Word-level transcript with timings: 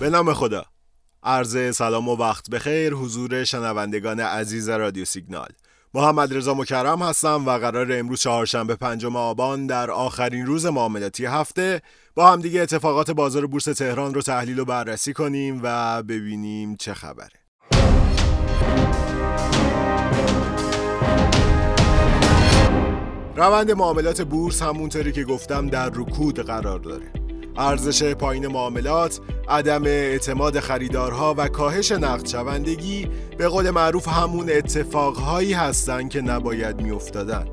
به 0.00 0.10
نام 0.10 0.34
خدا. 0.34 0.64
عرض 1.22 1.76
سلام 1.76 2.08
و 2.08 2.16
وقت 2.16 2.50
بخیر 2.50 2.94
حضور 2.94 3.44
شنوندگان 3.44 4.20
عزیز 4.20 4.68
رادیو 4.68 5.04
سیگنال. 5.04 5.48
محمد 5.94 6.36
رضا 6.36 6.54
مکرم 6.54 7.02
هستم 7.02 7.46
و 7.46 7.58
قرار 7.58 7.92
امروز 7.92 8.20
چهارشنبه 8.20 8.74
پنجم 8.74 9.16
آبان 9.16 9.66
در 9.66 9.90
آخرین 9.90 10.46
روز 10.46 10.66
معاملاتی 10.66 11.26
هفته 11.26 11.82
با 12.14 12.32
همدیگه 12.32 12.60
اتفاقات 12.60 13.10
بازار 13.10 13.46
بورس 13.46 13.64
تهران 13.64 14.14
رو 14.14 14.22
تحلیل 14.22 14.58
و 14.58 14.64
بررسی 14.64 15.12
کنیم 15.12 15.60
و 15.62 16.02
ببینیم 16.02 16.76
چه 16.76 16.94
خبره. 16.94 17.40
روند 23.36 23.70
معاملات 23.70 24.22
بورس 24.22 24.62
همونطوری 24.62 25.12
که 25.12 25.24
گفتم 25.24 25.66
در 25.66 25.90
رکود 25.94 26.40
قرار 26.40 26.78
داره. 26.78 27.19
ارزش 27.56 28.02
پایین 28.02 28.46
معاملات، 28.46 29.20
عدم 29.48 29.84
اعتماد 29.84 30.60
خریدارها 30.60 31.34
و 31.38 31.48
کاهش 31.48 31.92
نقد 31.92 32.26
شوندگی 32.26 33.08
به 33.38 33.48
قول 33.48 33.70
معروف 33.70 34.08
همون 34.08 34.50
اتفاقهایی 34.50 35.52
هستن 35.52 36.08
که 36.08 36.20
نباید 36.20 36.80
میافتادن. 36.80 37.46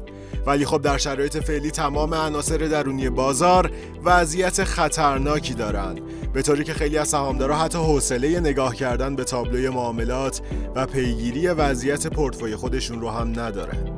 ولی 0.48 0.66
خب 0.66 0.82
در 0.82 0.98
شرایط 0.98 1.38
فعلی 1.38 1.72
تمام 1.72 2.14
عناصر 2.14 2.58
درونی 2.58 3.10
بازار 3.10 3.72
وضعیت 4.04 4.64
خطرناکی 4.64 5.54
دارن 5.54 5.96
به 6.34 6.42
طوری 6.42 6.64
که 6.64 6.74
خیلی 6.74 6.98
از 6.98 7.08
سهامدارا 7.08 7.58
حتی 7.58 7.78
حوصله 7.78 8.40
نگاه 8.40 8.76
کردن 8.76 9.16
به 9.16 9.24
تابلوی 9.24 9.70
معاملات 9.70 10.42
و 10.76 10.86
پیگیری 10.86 11.48
وضعیت 11.48 12.08
پورتفوی 12.08 12.56
خودشون 12.56 13.02
رو 13.02 13.10
هم 13.10 13.40
ندارن 13.40 13.97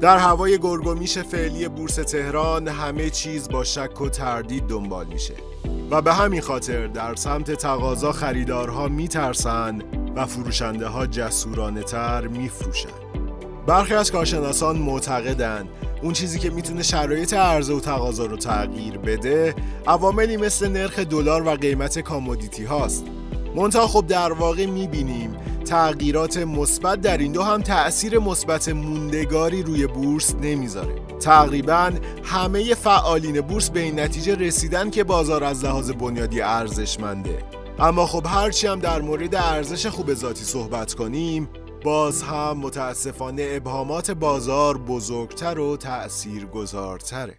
در 0.00 0.18
هوای 0.18 0.58
گرگومیش 0.58 1.18
فعلی 1.18 1.68
بورس 1.68 1.94
تهران 1.94 2.68
همه 2.68 3.10
چیز 3.10 3.48
با 3.48 3.64
شک 3.64 4.00
و 4.00 4.08
تردید 4.08 4.66
دنبال 4.66 5.06
میشه. 5.06 5.34
و 5.90 6.02
به 6.02 6.14
همین 6.14 6.40
خاطر 6.40 6.86
در 6.86 7.14
سمت 7.14 7.50
تقاضا 7.50 8.12
خریدارها 8.12 8.88
میترسن 8.88 9.82
و 10.16 10.26
فروشنده 10.26 10.86
ها 10.86 11.06
جسورانه 11.06 11.82
تر 11.82 12.26
میفروشن 12.26 12.88
برخی 13.66 13.94
از 13.94 14.12
کارشناسان 14.12 14.78
معتقدند 14.78 15.68
اون 16.02 16.12
چیزی 16.12 16.38
که 16.38 16.50
می‌تونه 16.50 16.82
شرایط 16.82 17.34
عرضه 17.34 17.74
و 17.74 17.80
تقاضا 17.80 18.26
رو 18.26 18.36
تغییر 18.36 18.98
بده 18.98 19.54
عواملی 19.86 20.36
مثل 20.36 20.68
نرخ 20.68 20.98
دلار 20.98 21.46
و 21.46 21.50
قیمت 21.50 21.98
کامودیتی 21.98 22.64
هاست. 22.64 23.04
منتها 23.56 23.86
خب 23.86 24.06
در 24.06 24.32
واقع 24.32 24.66
می‌بینیم 24.66 25.36
تغییرات 25.66 26.36
مثبت 26.36 27.00
در 27.00 27.18
این 27.18 27.32
دو 27.32 27.42
هم 27.42 27.62
تأثیر 27.62 28.18
مثبت 28.18 28.68
موندگاری 28.68 29.62
روی 29.62 29.86
بورس 29.86 30.34
نمی‌ذاره. 30.34 30.94
تقریبا 31.20 31.92
همه 32.24 32.74
فعالین 32.74 33.40
بورس 33.40 33.70
به 33.70 33.80
این 33.80 34.00
نتیجه 34.00 34.34
رسیدن 34.34 34.90
که 34.90 35.04
بازار 35.04 35.44
از 35.44 35.64
لحاظ 35.64 35.90
بنیادی 35.90 36.40
ارزشمنده. 36.40 37.38
اما 37.78 38.06
خب 38.06 38.26
هرچی 38.26 38.66
هم 38.66 38.80
در 38.80 39.00
مورد 39.00 39.34
ارزش 39.34 39.86
خوب 39.86 40.14
ذاتی 40.14 40.44
صحبت 40.44 40.94
کنیم 40.94 41.48
باز 41.84 42.22
هم 42.22 42.58
متاسفانه 42.58 43.48
ابهامات 43.50 44.10
بازار 44.10 44.78
بزرگتر 44.78 45.58
و 45.58 45.76
تأثیر 45.76 46.46
گذارتره 46.46 47.38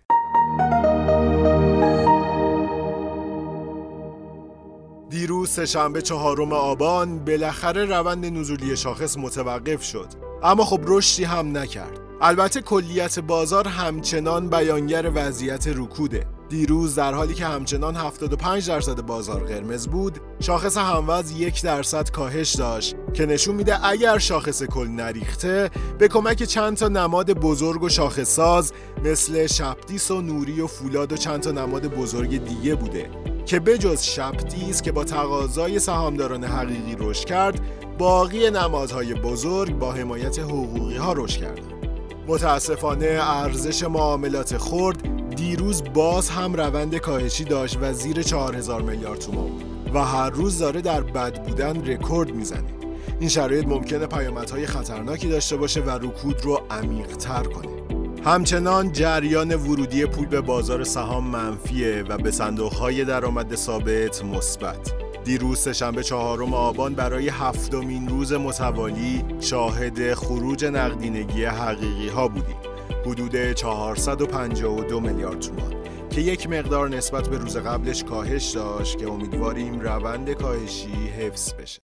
دیروز 5.17 5.49
سهشنبه 5.49 6.01
چهارم 6.01 6.53
آبان 6.53 7.25
بالاخره 7.25 7.85
روند 7.85 8.25
نزولی 8.25 8.77
شاخص 8.77 9.17
متوقف 9.17 9.83
شد. 9.83 10.07
اما 10.43 10.65
خب 10.65 10.79
رشدی 10.85 11.23
هم 11.23 11.57
نکرد. 11.57 11.99
البته 12.22 12.61
کلیت 12.61 13.19
بازار 13.19 13.67
همچنان 13.67 14.50
بیانگر 14.50 15.11
وضعیت 15.16 15.67
رکوده. 15.67 16.27
دیروز 16.50 16.95
در 16.95 17.13
حالی 17.13 17.33
که 17.33 17.45
همچنان 17.45 17.95
75 17.95 18.67
درصد 18.67 19.01
بازار 19.01 19.44
قرمز 19.44 19.88
بود 19.88 20.19
شاخص 20.39 20.77
هموز 20.77 21.31
یک 21.31 21.63
درصد 21.63 22.11
کاهش 22.11 22.56
داشت 22.56 22.95
که 23.13 23.25
نشون 23.25 23.56
میده 23.56 23.85
اگر 23.85 24.17
شاخص 24.17 24.63
کل 24.63 24.88
نریخته 24.88 25.69
به 26.00 26.07
کمک 26.07 26.44
چند 26.44 26.77
تا 26.77 26.88
نماد 26.88 27.31
بزرگ 27.31 27.83
و 27.83 27.89
شاخص 27.89 28.35
ساز 28.35 28.73
مثل 29.03 29.47
شپتیس 29.47 30.11
و 30.11 30.22
نوری 30.22 30.61
و 30.61 30.67
فولاد 30.67 31.11
و 31.11 31.17
چند 31.17 31.39
تا 31.39 31.51
نماد 31.51 31.88
بزرگ 31.88 32.44
دیگه 32.44 32.75
بوده. 32.75 33.26
که 33.47 33.59
بجز 33.59 34.02
شپتیس 34.02 34.81
که 34.81 34.91
با 34.91 35.03
تقاضای 35.03 35.80
سهامداران 35.80 36.44
حقیقی 36.44 36.96
رشد 37.00 37.25
کرد 37.25 37.59
باقی 37.97 38.50
نمادهای 38.50 39.13
بزرگ 39.13 39.80
با 39.80 39.91
حمایت 39.91 40.40
حقوقی 40.40 40.97
ها 40.97 41.13
رشد 41.13 41.41
کردند. 41.41 41.88
متاسفانه 42.28 43.19
ارزش 43.22 43.84
معاملات 43.84 44.57
خرد 44.57 44.97
دیروز 45.36 45.84
باز 45.94 46.30
هم 46.30 46.53
روند 46.53 46.97
کاهشی 46.97 47.44
داشت 47.44 47.78
و 47.81 47.94
زیر 47.94 48.22
4000 48.22 48.81
میلیارد 48.81 49.19
تومان 49.19 49.52
و 49.94 50.06
هر 50.06 50.30
روز 50.30 50.59
داره 50.59 50.81
در 50.81 51.02
بد 51.02 51.44
بودن 51.44 51.86
رکورد 51.86 52.36
می‌زنه. 52.36 52.69
این 53.19 53.30
شرایط 53.30 53.68
ممکنه 53.68 54.06
پیامدهای 54.06 54.66
خطرناکی 54.66 55.30
داشته 55.30 55.57
باشه 55.57 55.81
و 55.81 55.90
رکود 55.90 56.41
رو 56.41 56.62
عمیق‌تر 56.72 57.44
کنه. 57.44 57.97
همچنان 58.25 58.91
جریان 58.91 59.55
ورودی 59.55 60.05
پول 60.05 60.25
به 60.25 60.41
بازار 60.41 60.83
سهام 60.83 61.23
منفیه 61.23 62.03
و 62.09 62.17
به 62.17 62.31
صندوقهای 62.31 63.05
درآمد 63.05 63.55
ثابت 63.55 64.25
مثبت. 64.25 64.94
دیروز 65.23 65.59
سهشنبه 65.59 66.03
چهارم 66.03 66.53
آبان 66.53 66.94
برای 66.94 67.29
هفتمین 67.29 68.07
روز 68.07 68.33
متوالی 68.33 69.25
شاهد 69.39 70.13
خروج 70.13 70.66
نقدینگی 70.66 71.45
حقیقی 71.45 72.09
ها 72.09 72.27
بودیم 72.27 72.57
حدود 73.06 73.53
452 73.53 75.00
میلیارد 75.00 75.39
تومان 75.39 75.73
که 76.09 76.22
یک 76.22 76.50
مقدار 76.50 76.89
نسبت 76.89 77.29
به 77.29 77.38
روز 77.38 77.57
قبلش 77.57 78.03
کاهش 78.03 78.51
داشت 78.51 78.97
که 78.97 79.09
امیدواریم 79.09 79.79
روند 79.79 80.31
کاهشی 80.31 81.07
حفظ 81.19 81.53
بشه. 81.53 81.79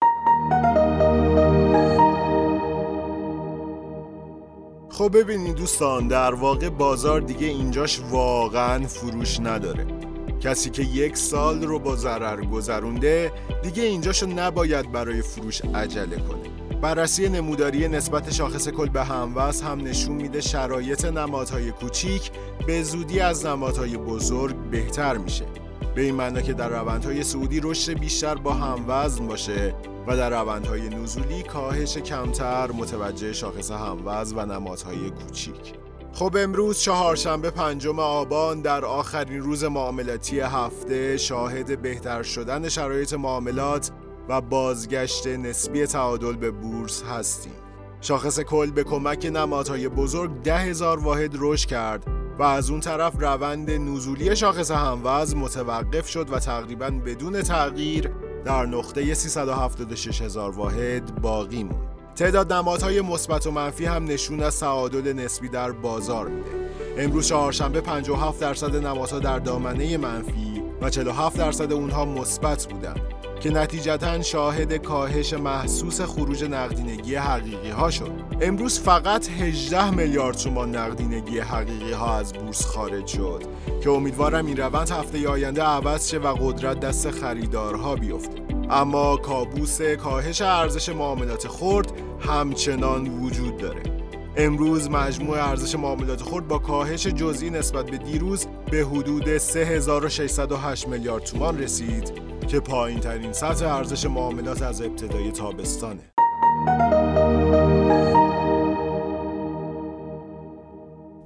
خب 5.04 5.18
ببینید 5.18 5.56
دوستان 5.56 6.08
در 6.08 6.34
واقع 6.34 6.70
بازار 6.70 7.22
دیگه 7.22 7.48
اینجاش 7.48 8.02
واقعا 8.12 8.88
فروش 8.88 9.40
نداره. 9.40 9.86
کسی 10.42 10.70
که 10.70 10.82
یک 10.82 11.18
سال 11.18 11.64
رو 11.64 11.80
با 11.80 11.96
ضرر 11.96 12.46
گذرونده 12.46 13.32
دیگه 13.64 13.84
اینجاشو 13.84 14.28
نباید 14.28 14.92
برای 14.92 15.22
فروش 15.22 15.62
عجله 15.76 16.16
کنه. 16.16 16.80
بررسی 16.82 17.30
نموداری 17.30 17.88
نسبت 17.88 18.32
شاخص 18.32 18.68
کل 18.68 18.90
به 18.90 19.04
هموز 19.04 19.62
هم 19.62 19.82
نشون 19.82 20.16
میده 20.16 20.42
شرایط 20.42 21.06
نمادهای 21.06 21.72
کوچیک 21.72 22.32
به 22.68 22.84
زودی 22.84 23.20
از 23.20 23.46
نمادهای 23.46 23.98
بزرگ 23.98 24.56
بهتر 24.72 25.18
میشه. 25.18 25.46
به 25.96 26.02
این 26.02 26.16
معنا 26.16 26.42
که 26.42 26.54
در 26.54 26.70
روندهای 26.70 27.24
سعودی 27.24 27.60
رشد 27.64 28.00
بیشتر 28.00 28.36
با 28.36 28.54
هموزن 28.54 29.28
باشه. 29.28 29.74
و 30.08 30.18
در 30.18 30.30
روندهای 30.30 30.90
نزولی 30.90 31.44
کاهش 31.44 31.98
کمتر 31.98 32.72
متوجه 32.72 33.34
شاخص 33.34 33.72
هموز 33.72 34.34
و 34.34 34.46
نمادهای 34.46 35.10
کوچیک. 35.10 35.74
خب 36.14 36.38
امروز 36.40 36.80
چهارشنبه 36.80 37.50
پنجم 37.50 38.00
آبان 38.00 38.62
در 38.62 38.86
آخرین 38.86 39.42
روز 39.42 39.64
معاملاتی 39.64 40.40
هفته 40.40 41.18
شاهد 41.18 41.82
بهتر 41.82 42.24
شدن 42.24 42.70
شرایط 42.70 43.14
معاملات 43.14 43.92
و 44.30 44.42
بازگشت 44.42 45.28
نسبی 45.28 45.86
تعادل 45.86 46.34
به 46.34 46.52
بورس 46.52 47.04
هستیم. 47.04 47.54
شاخص 48.02 48.40
کل 48.40 48.72
به 48.72 48.84
کمک 48.84 49.26
نمادهای 49.34 49.90
بزرگ 49.90 50.42
ده 50.42 50.58
هزار 50.58 51.00
واحد 51.00 51.32
رشد 51.40 51.70
کرد 51.70 52.06
و 52.40 52.44
از 52.44 52.70
اون 52.70 52.80
طرف 52.80 53.14
روند 53.20 53.72
نزولی 53.72 54.36
شاخص 54.36 54.72
هموز 54.72 55.36
متوقف 55.36 56.08
شد 56.08 56.34
و 56.34 56.40
تقریبا 56.40 56.90
بدون 56.90 57.42
تغییر 57.42 58.12
در 58.46 58.66
نقطه 58.66 59.14
376 59.14 60.22
هزار 60.22 60.52
واحد 60.52 61.22
باقی 61.22 61.64
موند. 61.64 61.94
تعداد 62.16 62.54
نمادهای 62.54 63.02
مثبت 63.02 63.48
و 63.48 63.52
منفی 63.52 63.86
هم 63.86 64.06
نشون 64.06 64.44
از 64.44 64.60
تعادل 64.60 65.14
نسبی 65.14 65.50
در 65.50 65.72
بازار 65.72 66.28
میده. 66.28 66.70
امروز 66.98 67.28
چهارشنبه 67.28 67.82
57 67.82 68.40
درصد 68.40 68.76
نمادها 68.76 69.20
در 69.20 69.40
دامنه 69.40 69.98
منفی 69.98 70.62
و 70.82 70.90
47 70.90 71.38
درصد 71.38 71.74
اونها 71.74 72.06
مثبت 72.06 72.66
بودند. 72.66 73.13
که 73.44 73.50
نتیجتا 73.50 74.22
شاهد 74.22 74.74
کاهش 74.74 75.34
محسوس 75.34 76.02
خروج 76.02 76.44
نقدینگی 76.44 77.16
حقیقی 77.16 77.70
ها 77.70 77.92
شد. 77.92 78.12
امروز 78.42 78.80
فقط 78.80 79.30
18 79.30 79.90
میلیارد 79.90 80.38
تومان 80.38 80.76
نقدینگی 80.76 81.40
حقیقی 81.40 81.92
ها 81.92 82.18
از 82.18 82.34
بورس 82.34 82.66
خارج 82.66 83.08
شد 83.08 83.44
که 83.84 83.90
امیدوارم 83.90 84.46
این 84.46 84.58
روند 84.58 84.90
هفته 84.90 85.28
آینده 85.30 85.64
عوض 85.64 86.10
شه 86.10 86.18
و 86.18 86.34
قدرت 86.34 86.80
دست 86.80 87.12
خریدارها 87.12 87.96
بیفته. 87.96 88.42
اما 88.70 89.18
کابوس 89.18 89.82
کاهش 89.82 90.42
ارزش 90.42 90.90
معاملات 90.90 91.48
خرد 91.48 91.92
همچنان 92.20 93.08
وجود 93.08 93.58
داره. 93.58 93.84
امروز 94.38 94.90
مجموع 94.90 95.50
ارزش 95.50 95.76
معاملات 95.76 96.22
خرد 96.22 96.48
با 96.48 96.60
کاهش 96.60 97.08
جزئی 97.08 97.50
نسبت 97.50 97.92
به 97.92 97.98
دیروز 97.98 98.48
به 98.72 98.78
حدود 98.78 99.38
3608 99.38 100.88
میلیارد 100.88 101.24
تومان 101.24 101.60
رسید. 101.60 102.33
که 102.44 102.60
پایین 102.60 103.00
ترین 103.00 103.34
سطح 103.34 103.76
ارزش 103.76 104.06
معاملات 104.06 104.62
از 104.62 104.82
ابتدای 104.82 105.32
تابستانه. 105.32 106.14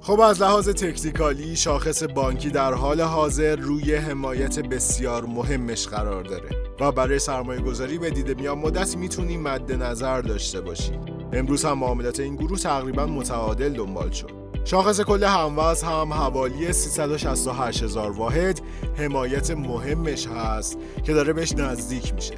خب 0.00 0.20
از 0.20 0.42
لحاظ 0.42 0.68
تکنیکالی 0.68 1.56
شاخص 1.56 2.02
بانکی 2.02 2.50
در 2.50 2.74
حال 2.74 3.00
حاضر 3.00 3.56
روی 3.56 3.94
حمایت 3.94 4.58
بسیار 4.60 5.24
مهمش 5.24 5.86
قرار 5.86 6.22
داره 6.22 6.48
و 6.80 6.92
برای 6.92 7.18
سرمایه 7.18 7.60
گذاری 7.60 7.98
به 7.98 8.10
دید 8.10 8.40
میان 8.40 8.58
مدت 8.58 8.96
می‌تونیم 8.96 9.42
مد 9.42 9.72
نظر 9.72 10.20
داشته 10.20 10.60
باشیم. 10.60 11.00
امروز 11.32 11.64
هم 11.64 11.78
معاملات 11.78 12.20
این 12.20 12.36
گروه 12.36 12.58
تقریبا 12.58 13.06
متعادل 13.06 13.72
دنبال 13.72 14.10
شد. 14.10 14.37
شاخص 14.64 15.00
کل 15.00 15.24
هموز 15.24 15.82
هم 15.82 16.12
حوالی 16.12 16.72
368 16.72 17.82
هزار 17.82 18.10
واحد 18.10 18.60
حمایت 18.96 19.50
مهمش 19.50 20.26
هست 20.26 20.78
که 21.02 21.12
داره 21.12 21.32
بهش 21.32 21.52
نزدیک 21.52 22.14
میشه. 22.14 22.34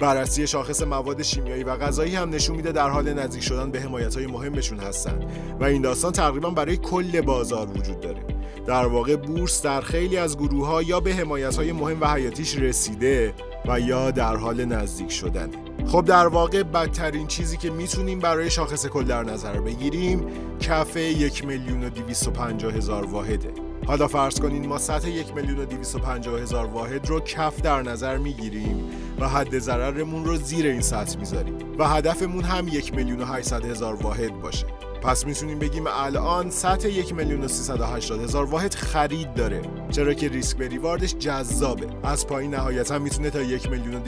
بررسی 0.00 0.46
شاخص 0.46 0.82
مواد 0.82 1.22
شیمیایی 1.22 1.64
و 1.64 1.76
غذایی 1.76 2.16
هم 2.16 2.30
نشون 2.30 2.56
میده 2.56 2.72
در 2.72 2.88
حال 2.88 3.12
نزدیک 3.12 3.42
شدن 3.42 3.70
به 3.70 3.80
حمایت 3.80 4.14
های 4.14 4.26
مهمشون 4.26 4.78
هستن 4.78 5.18
و 5.60 5.64
این 5.64 5.82
داستان 5.82 6.12
تقریبا 6.12 6.50
برای 6.50 6.76
کل 6.76 7.20
بازار 7.20 7.70
وجود 7.70 8.00
داره. 8.00 8.22
در 8.66 8.86
واقع 8.86 9.16
بورس 9.16 9.62
در 9.62 9.80
خیلی 9.80 10.16
از 10.16 10.38
گروه 10.38 10.66
ها 10.66 10.82
یا 10.82 11.00
به 11.00 11.14
حمایت 11.14 11.56
های 11.56 11.72
مهم 11.72 12.00
و 12.00 12.06
حیاتیش 12.06 12.56
رسیده 12.56 13.34
و 13.66 13.80
یا 13.80 14.10
در 14.10 14.36
حال 14.36 14.64
نزدیک 14.64 15.10
شدن 15.10 15.50
خب 15.86 16.04
در 16.04 16.26
واقع 16.26 16.62
بدترین 16.62 17.26
چیزی 17.26 17.56
که 17.56 17.70
می‌تونیم 17.70 18.18
برای 18.18 18.50
شاخص 18.50 18.86
کل 18.86 19.04
در 19.04 19.22
نظر 19.22 19.60
بگیریم 19.60 20.26
کف 20.60 20.96
یک 20.96 21.44
میلیون 21.44 21.84
و 21.84 21.88
دیویست 21.88 22.28
و 22.28 22.30
هزار 22.70 23.06
واحده. 23.06 23.52
حالا 23.86 24.08
فرض 24.08 24.40
کنین 24.40 24.66
ما 24.66 24.78
سطح 24.78 25.08
یک 25.08 25.34
میلیون 25.34 25.58
و 25.58 25.64
دیویست 25.64 25.94
و 25.94 25.98
پنجاه 25.98 26.40
هزار 26.40 26.66
واحد 26.66 27.08
رو 27.08 27.20
کف 27.20 27.62
در 27.62 27.82
نظر 27.82 28.16
می‌گیریم 28.16 28.90
و 29.20 29.28
حد 29.28 29.58
ضررمون 29.58 30.24
رو 30.24 30.36
زیر 30.36 30.66
این 30.66 30.80
سطح 30.80 31.18
می‌ذاریم 31.18 31.54
و 31.78 31.88
هدفمون 31.88 32.44
هم 32.44 32.68
یک 32.68 32.94
میلیون 32.94 33.20
و 33.20 33.24
هزار 33.24 33.94
واحد 33.94 34.40
باشه. 34.40 34.66
پس 35.02 35.26
می‌تونیم 35.26 35.58
بگیم 35.58 35.84
الان 35.86 36.50
سطح 36.50 36.88
یک 36.88 37.14
میلیون 37.14 37.40
و 37.40 38.18
هزار 38.22 38.44
واحد 38.44 38.74
خرید 38.74 39.34
داره. 39.34 39.62
چرا 39.90 40.14
که 40.14 40.28
ریسک 40.28 40.56
به 40.56 40.68
ریواردش 40.68 41.14
جذابه. 41.14 41.86
از 42.02 42.26
پایین 42.26 42.54
نهایتا 42.54 42.98
می‌تونه 42.98 43.30
تا 43.30 43.42
یک 43.42 43.70
میلیون 43.70 44.02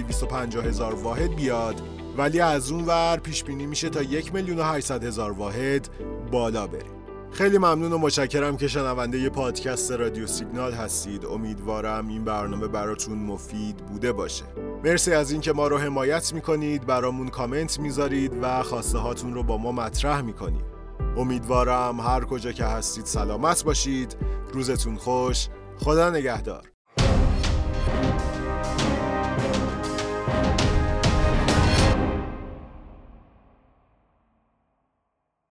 و 0.56 0.60
هزار 0.60 0.94
واحد 0.94 1.36
بیاد. 1.36 1.82
ولی 2.16 2.40
از 2.40 2.70
اون 2.70 2.84
ور 2.84 3.16
پیش 3.22 3.44
بینی 3.44 3.66
میشه 3.66 3.88
تا 3.88 4.02
یک 4.02 4.34
میلیون 4.34 4.58
و 4.58 4.62
هزار 5.02 5.32
واحد 5.32 5.88
بالا 6.30 6.66
بره. 6.66 6.84
خیلی 7.32 7.58
ممنون 7.58 7.92
و 7.92 7.98
متشکرم 7.98 8.56
که 8.56 8.68
شنونده 8.68 9.18
ی 9.18 9.28
پادکست 9.28 9.92
رادیو 9.92 10.26
سیگنال 10.26 10.72
هستید. 10.72 11.26
امیدوارم 11.26 12.08
این 12.08 12.24
برنامه 12.24 12.66
براتون 12.66 13.18
مفید 13.18 13.76
بوده 13.76 14.12
باشه. 14.12 14.44
مرسی 14.84 15.12
از 15.12 15.30
اینکه 15.30 15.52
ما 15.52 15.68
رو 15.68 15.78
حمایت 15.78 16.32
می‌کنید 16.32 16.86
برامون 16.86 17.28
کامنت 17.28 17.80
می‌ذارید 17.80 18.32
و 18.42 18.62
خواسته 18.62 18.98
هاتون 18.98 19.34
رو 19.34 19.42
با 19.42 19.58
ما 19.58 19.72
مطرح 19.72 20.20
می‌کنید. 20.20 20.73
امیدوارم 21.16 22.00
هر 22.00 22.24
کجا 22.24 22.52
که 22.52 22.64
هستید 22.64 23.06
سلامت 23.06 23.64
باشید. 23.64 24.16
روزتون 24.52 24.96
خوش. 24.96 25.48
خدا 25.78 26.10
نگهدار. 26.10 26.73